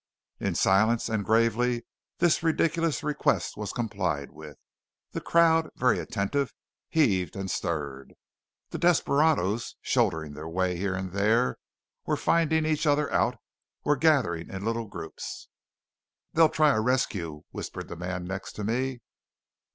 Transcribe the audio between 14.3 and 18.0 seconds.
in little groups. "They'll try a rescue!" whispered the